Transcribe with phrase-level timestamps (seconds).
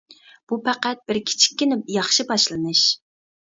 [0.51, 2.87] بۇ پەقەت بىر كىچىككىنە ياخشى باشلىنىش!